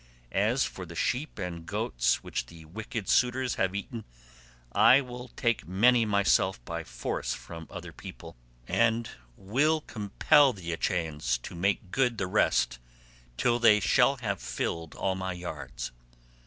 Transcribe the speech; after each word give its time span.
As 0.31 0.65
for 0.65 0.83
the 0.83 0.95
sheep 0.95 1.37
and 1.37 1.63
goats 1.63 2.23
which 2.23 2.47
the 2.47 2.65
wicked 2.65 3.07
suitors 3.07 3.53
have 3.61 3.75
eaten, 3.75 4.03
I 4.71 4.99
will 4.99 5.27
take 5.35 5.67
many 5.67 6.05
myself 6.07 6.59
by 6.65 6.83
force 6.83 7.35
from 7.35 7.67
other 7.69 7.93
people, 7.93 8.35
and 8.67 9.07
will 9.37 9.79
compel 9.81 10.53
the 10.53 10.71
Achaeans 10.73 11.37
to 11.43 11.53
make 11.53 11.91
good 11.91 12.17
the 12.17 12.25
rest 12.25 12.79
till 13.37 13.59
they 13.59 13.79
shall 13.79 14.15
have 14.17 14.41
filled 14.41 14.95
all 14.95 15.13
my 15.13 15.33
yards. 15.33 15.91